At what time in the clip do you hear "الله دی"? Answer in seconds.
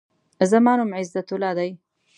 1.33-1.69